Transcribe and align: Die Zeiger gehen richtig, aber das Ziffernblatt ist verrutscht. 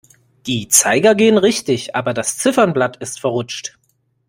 Die 0.47 0.67
Zeiger 0.67 1.13
gehen 1.13 1.37
richtig, 1.37 1.95
aber 1.95 2.15
das 2.15 2.35
Ziffernblatt 2.39 2.97
ist 2.97 3.19
verrutscht. 3.19 3.77